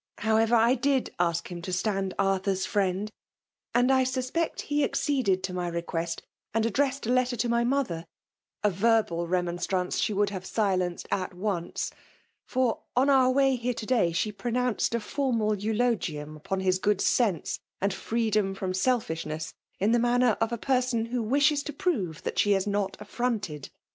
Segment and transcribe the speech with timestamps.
[0.17, 3.11] However, I did ask him to stand Artfavr^s friend,
[3.75, 6.23] and I suspect he acceded to my request
[6.55, 8.05] and addressed a letter to my mother,
[8.63, 11.91] (a verbal remonstrance she would have silenced at once)
[12.47, 16.99] for on our way here to day she pronounced a formal eulogium upon his good
[16.99, 22.23] sense, and freedom from selfishness, in the manner of a person who wishes to prove
[22.23, 23.69] that she is not affironted.